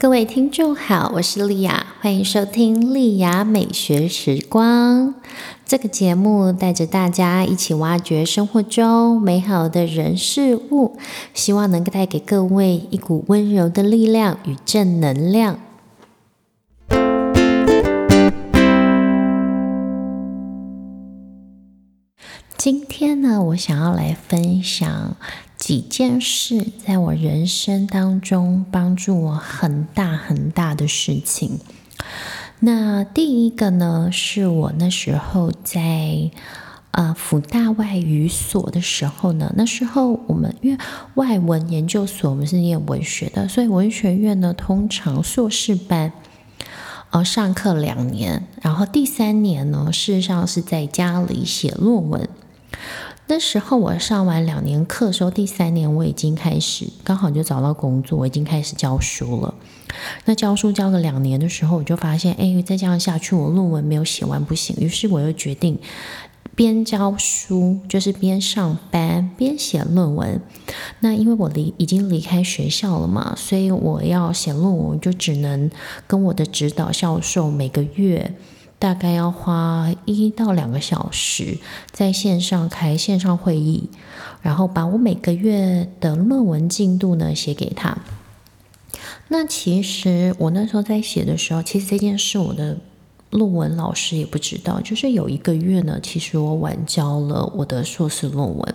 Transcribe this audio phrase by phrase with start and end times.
[0.00, 5.12] 各位听众好，我是丽雅，欢迎收听丽雅美学时光。
[5.66, 10.96] 这个节目带着大家一起挖掘生活中美好的人事物，
[11.34, 15.58] 希望能够带给各位一股温柔的力量与正能量。
[22.56, 25.16] 今天呢，我想要来分享
[25.68, 31.60] 几件事，在我人生当中帮助我很大很大的事情。
[32.60, 36.30] 那第一个呢，是我那时候在
[36.92, 40.82] 呃辅大外语所的时候呢，那时候我们因为
[41.16, 46.10] 外文研究所，我们是念文学的，所以文学院呢，通常硕士班
[47.10, 52.26] 呃上课两年，然后第三年呢，事实上是在家里写论文。
[53.30, 59.54] 那时候我上完两年课的时候，第三年我已经开始刚好就找到工作，我已经开始教书了。
[60.24, 64.74] 那教书教了两年的时候，我就发现，哎，再这样下去，我论文没有写完不行。
[64.80, 65.78] 于是我又决定
[66.54, 70.40] 边教书，就是边上班边写论文。
[71.00, 75.70] 那因为我离已经离开学校了嘛，所以我要写论文，就只能
[76.06, 78.34] 跟我的指导教授每个月。
[78.78, 81.58] 大概要花一到两个小时
[81.90, 83.90] 在线上开线上会议，
[84.40, 87.98] 然后把我每个月的论文进度呢写给他。
[89.28, 92.78] 那其实我那时候在写的时候，其实这件事我的
[93.30, 94.80] 论文老师也不知道。
[94.80, 98.74] 就是有一个月呢，其实我晚交了我的硕士论文。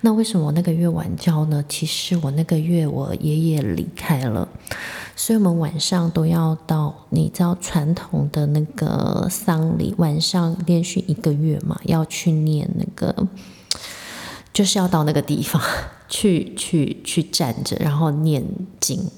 [0.00, 1.64] 那为什么我那个月晚交呢？
[1.68, 4.48] 其实我那个月我爷爷离开了。
[5.16, 13.26] 所以我们晚上都要到，你知道传统的那个丧礼，晚上连续一个月嘛，要去念那个，
[14.52, 15.60] 就是要到那个地方
[16.08, 18.44] 去去去站着，然后念
[18.78, 19.10] 经。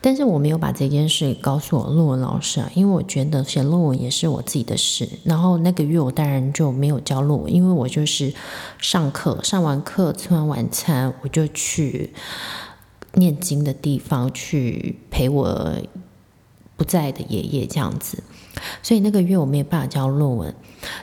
[0.00, 5.08] 但是我没有把这件事告诉我论文老师啊，因为我觉得写论文也是我自己的事。
[5.24, 8.32] 然后那个月我当然就没有交论文，因为我就是
[8.78, 12.12] 上课，上完课吃完晚餐我就去。
[13.16, 15.72] 念经的地方去陪我
[16.76, 18.22] 不在的爷爷这样子，
[18.82, 20.54] 所以那个月我没有办法交论文，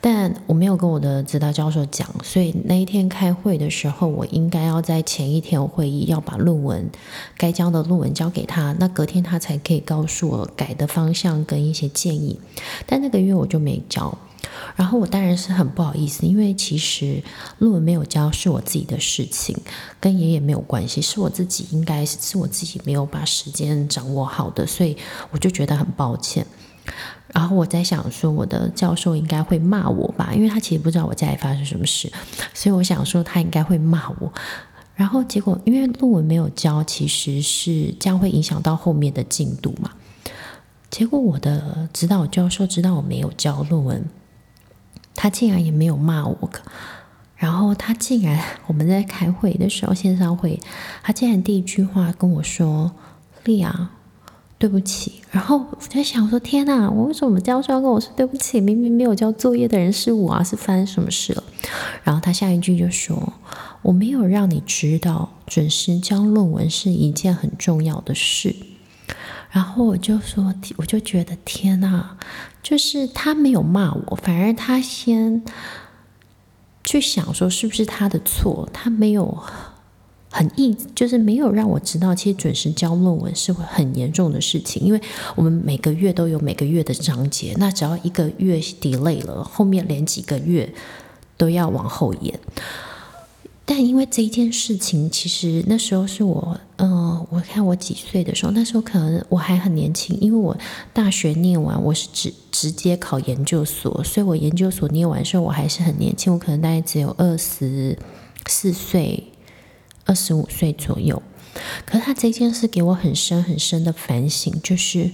[0.00, 6.90] 但我没有跟我的指导教授讲，所以那一天开会的时候，我应该要在前一天会议要把论文
[7.38, 12.38] 该交的论文交给他，那隔天他才可以告诉我改的方向跟一些建议，
[12.86, 14.16] 但那个月我就没交。
[14.76, 17.22] 然后我当然是很不好意思，因为其实
[17.58, 19.56] 论文没有交是我自己的事情，
[20.00, 24.96] 跟爷爷没有关系，是我自己应该是我自己没有把时间掌握好的，所以
[25.30, 26.44] 我就觉得很抱歉。
[27.28, 32.12] 然后我在想说，我的教授应该会骂我吧，因为他其实不知道我家里发生什么事，
[32.52, 34.32] 所以我想说他应该会骂我。
[34.94, 39.90] 然后结果因为论文没有交，其实是将会影响到后面的进度嘛。
[40.90, 44.04] 结果我的指导教授知道我没有交论文。
[45.14, 46.50] 他竟然也没有骂我，
[47.36, 50.58] 然后他竟然 我们在开会的时候线上会，
[51.02, 52.92] 他竟然第一句话跟我说
[53.44, 53.90] ：“丽亚，
[54.58, 58.60] 对不起。”然后我在想说：“天哪，我为什么教授要跟我说对不起？
[58.60, 61.42] 明明没有交作业的人是我啊，是发生什么事了？”
[62.04, 63.32] 然后他下一句就说
[63.82, 68.54] ：“我没有让你知道，准时交论文是一件很重要的事。”
[69.54, 72.16] 然后我就说，我就觉得天哪，
[72.60, 75.44] 就是他没有骂我，反而他先
[76.82, 79.38] 去想说是不是他的错，他没有
[80.32, 85.00] 很意，就是没有让我知道，其实准时交论文是会很严重的事情，因为
[85.36, 90.74] 我们每个月都有每个月的章节，那只要一个月 delay 了，后面连几个月
[91.36, 92.36] 都要往后延。
[93.66, 100.54] 但因为这一件事情，其实那时候是我，嗯，我看我几岁的时候，那时候可能我还很年轻，因为我
[100.92, 107.98] 大学念完，我是直直接考研究所，所以我研究所念完时候我还是很年轻，我可能大概只有二十
[108.46, 109.32] 四岁、
[110.04, 111.22] 二十五岁左右。
[111.86, 115.10] 可是他这件事给我很深很深的反省，就是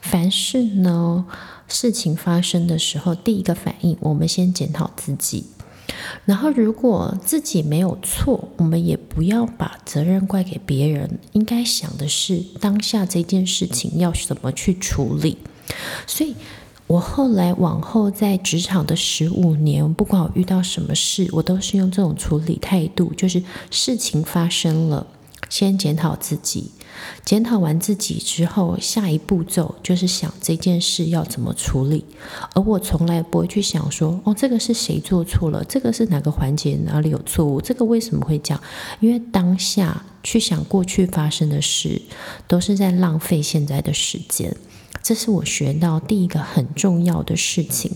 [0.00, 1.26] 凡事呢，
[1.66, 5.46] 事情发生的时候，第一个反应，我们先检讨自己。
[6.24, 11.18] 然后，如果自己没有错，我们也不要把责任怪给别人。
[11.32, 15.38] 应该想的是当下这件事情要怎么去处理。
[16.06, 16.34] 所以，
[16.86, 25.06] 我后来往后在职场的十五年，不管我遇到什么事，我都是用这种处理态度，就是事情发生了，
[25.48, 26.70] 先检讨自己，
[27.24, 32.04] 检讨完自己之后，下一步骤就是想这件事要怎么处理。
[32.54, 38.62] 而我从来不会去想说，哦，这个是谁做错了，这个是哪个环节哪里有错误，这个为什么会这样？
[39.00, 42.02] 因为当下去想过去发生的事，
[42.46, 44.54] 都是在浪费现在的时间。
[45.02, 47.92] 这是我学到第一个很重要的事情。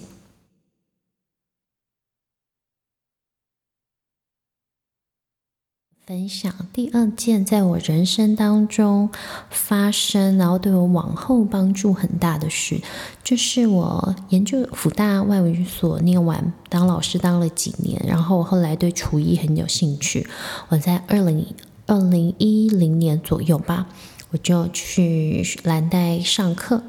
[6.13, 9.09] 分享第二件在我人生当中
[9.49, 12.83] 发生，然后对我往后帮助很大的事，
[13.25, 20.29] 就是我研究福大外语所念完，当老师当了几年，然后我后来对厨艺很有兴趣。
[20.69, 21.47] 我在二零
[21.87, 23.87] 二零一零年左右吧，
[24.33, 26.83] 我就去蓝带上课。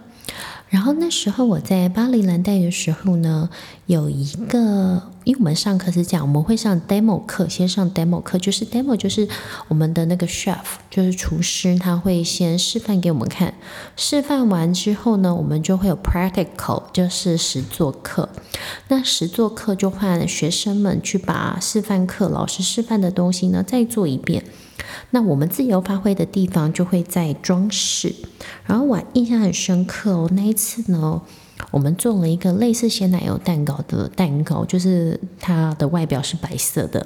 [0.67, 3.49] 然后那时候我在巴黎蓝带的时候呢，
[3.85, 9.27] 有一个，因为我们上课是这样，我们会上 demo 课，先上 demo 课，就是 demo 就是
[9.67, 10.57] 我们的那个 chef，
[10.89, 13.53] 就是厨师，他会先示范给我们看，
[13.97, 18.29] 示范完之后呢，我们就会有 practical，就是实作课。
[18.87, 24.45] 那实作课就换学生们去把示范课老师示范的东西呢再做一遍。
[25.09, 28.15] 那我们自由发挥的地方就会在装饰，
[28.65, 30.29] 然后我印象很深刻哦。
[30.33, 31.21] 那一次呢，
[31.71, 37.05] 我们做了一个类似鲜奶油蛋糕的蛋糕，就是它的外表是白色的。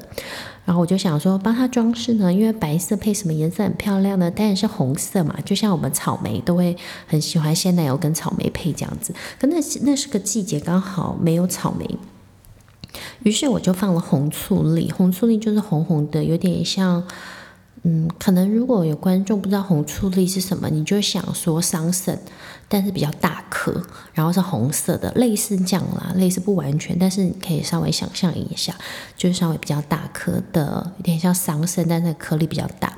[0.65, 4.30] 然后我就想说，帮它装饰呢，因为白色配什么颜色很漂亮呢？
[4.30, 5.33] 当然是红色嘛。
[5.45, 6.75] 就像我们草莓都会
[7.07, 9.13] 很喜欢鲜奶油跟草莓配这样子。
[9.39, 11.98] 可那那是个季节，刚好没有草莓。
[13.24, 17.03] 于是我就放了红醋栗，红醋栗就是红红的，有点像。
[17.89, 22.18] 嗯，可能如果有观众不知道红醋栗是什么，你就想说桑葚，
[22.68, 23.81] 但是比较大颗，
[24.13, 28.75] 然后是红色的，类似这样啦，类似不完全，但是你可以稍微想象一下，
[29.16, 32.92] 就是稍微比较大颗的，有点像桑葚，但是颗粒比较大，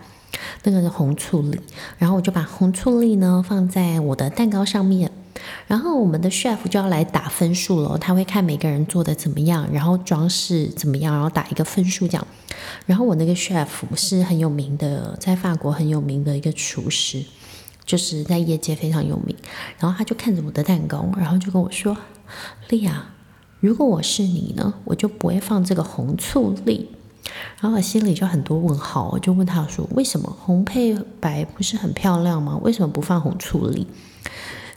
[0.63, 1.61] 那个是红醋栗。
[1.99, 5.11] 然后我就把红醋栗呢放在我的蛋糕上面。
[5.67, 12.27] 然后我们的 chef 就要来打分数了，他会看每个人做的怎么样，然后装饰怎么样，然后打一个分数这样。
[12.85, 17.23] 然后我那个 chef 是很有名的，在法国很有名的一个厨师，
[17.85, 19.35] 就是在业界非常有名。
[19.77, 21.95] 然后他就看着我的蛋糕，然后就跟我说
[22.69, 23.11] ：“丽亚，
[23.59, 26.89] 如果我是你呢，我就不会放这个红醋栗。”
[27.61, 32.57] 然后我心里就很多问号，我就问他说：“为什么红配白不是很漂亮吗？
[32.63, 33.85] 为什么不放红醋栗？”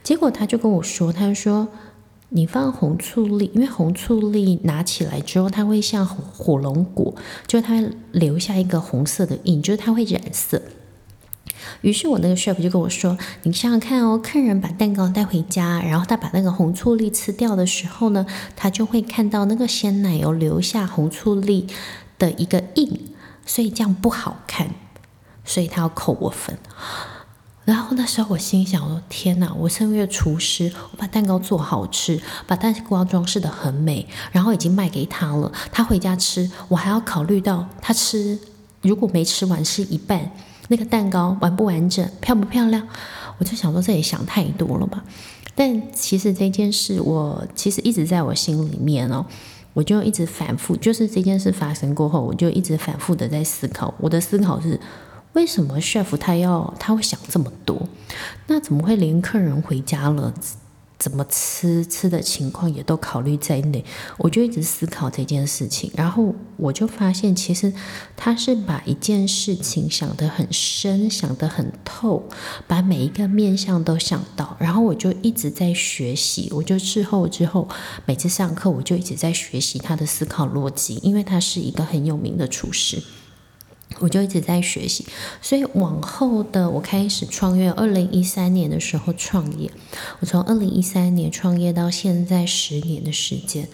[0.02, 1.68] 结果他就跟我说：“他说
[2.30, 7.14] 你放红醋栗，因为红醋栗拿起来之后，它会像火龙果，
[7.46, 10.60] 就它留下一个红色的印，就是它会染色。
[11.82, 18.26] 于是我那个 chef 就跟我说：你想想看哦，客人把蛋糕带回家，然后他把那个红醋栗吃掉的时候呢，
[18.56, 21.66] 他就会看到那个鲜奶油留下红醋栗
[22.18, 23.14] 的一个印，
[23.44, 24.70] 所以这样不好看，
[25.44, 26.56] 所以他要扣我分。”
[27.64, 29.54] 然后那时候我心想：说天哪！
[29.54, 35.52] 我身为厨师，我把蛋糕做好吃，把蛋糕装饰的很美，然后已经卖给他了。
[35.70, 38.36] 他回家吃，我还要考虑到他吃，
[38.80, 40.32] 如果没吃完是一半，
[40.66, 42.84] 那个蛋糕完不完整，漂不漂亮？
[43.38, 45.04] 我就想说，这也想太多了吧。
[45.54, 49.24] 但其实这件事，我其实一直在我心里面哦，
[49.72, 53.94] 我就一直反复，就是这件事发生过后，我就一直反复的在思考。
[53.98, 54.80] 我的思考是。
[55.32, 57.88] 为什么 chef 他要他会想这么多？
[58.46, 60.34] 那怎么会连客人回家了
[60.98, 63.84] 怎么吃吃的情况也都考虑在内？
[64.18, 67.72] 我就一直思考这件事情，然后我就发现，其实
[68.16, 72.22] 他是把一件事情想得很深，想得很透，
[72.68, 74.56] 把每一个面向都想到。
[74.60, 77.66] 然后我就一直在学习，我就之后之后
[78.06, 83.02] 每次上课，我就一直在学习他的思考逻辑，因为他是一个很有名的厨师。
[83.98, 85.04] 我就一直在学习，
[85.40, 89.70] 所以往后的我开始创业，二零一三年的时候创业，
[90.20, 93.68] 我从二零一三年创业到现在十年的时间。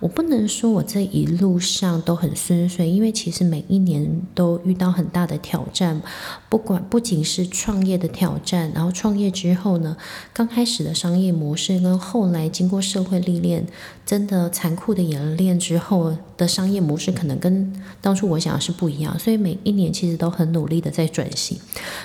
[0.00, 6.00] 我不能说我这一路上都很顺遂，因为其实每一年都遇到很大的挑战，
[6.48, 9.94] 不管不仅是创业的挑战，然后创业之后呢，
[10.32, 13.66] 刚开始的商业模式跟后来经过社会历练，
[14.06, 21.58] 真的残酷的演练之后的商业模式，可能跟当初我想的是不一样，所以每一年其实都很努力的在转型。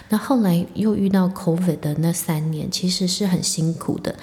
[0.10, 4.16] 那后来又遇到 COVID 的那三年，其实是很辛苦的。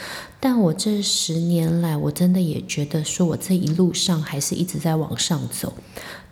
[0.45, 5.73] 但我这十年来，我真的也觉得说，我这一路上还是一直在往上走。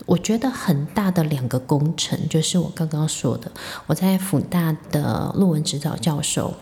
[0.04, 3.52] 我觉得很大的两个工程，就是我刚刚说的，
[3.86, 6.52] 我在辅大的论文指导教授，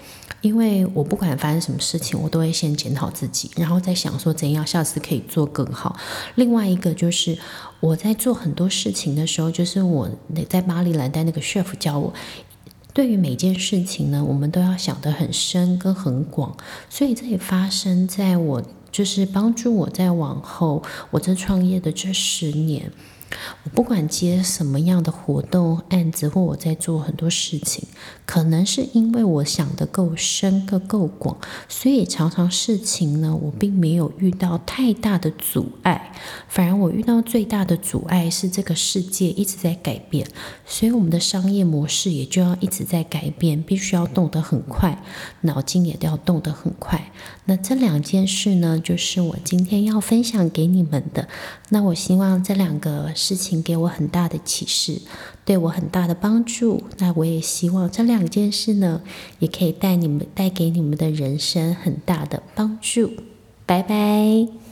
[0.43, 5.97] 因为我不管发生什么事情，我都会先检讨自己，然后再想说怎样下次可以做更好。
[6.35, 7.39] 另外一个就是
[7.81, 10.11] 我在做很多事情的时候，就是我
[10.51, 12.13] 在巴黎兰带那个 chef 教我。
[12.99, 16.57] 对于每件事情呢，我们都要想得很深跟很广，
[16.91, 22.91] 所以这也发生在我，就是帮助我在往后我这创业的这十年。
[23.63, 27.87] 我不管接什么样的活动案子，或我在做很多事情，
[28.29, 36.13] 可能是因为我想的够深、够够广，所以常常事情呢，我并没有遇到太大的阻碍，
[36.47, 40.29] 反而我遇到最大的阻碍是这个世界一直在改变，
[40.67, 45.03] 所以我们的商业模式也就要一直在改变，必须要动得很快，
[45.41, 47.11] 脑筋也都要动得很快。
[47.47, 51.27] 那这两件事呢，就是我今天要分享给你们的。
[51.71, 52.99] 那我希望这两个。
[53.15, 55.01] 事情给我很大的启示，
[55.49, 56.83] 对我很大的帮助。
[56.99, 59.01] 那我也希望这两件事呢，
[59.39, 63.13] 也可以带你们带给你们的人生很大的帮助。
[63.65, 64.68] 拜拜。